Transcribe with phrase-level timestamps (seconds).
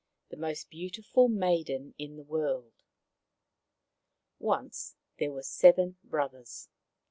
[0.31, 2.73] THE MOST BEAUTIFUL MAIDEN IN THE WORLD
[4.39, 6.69] Once there were seven brothers.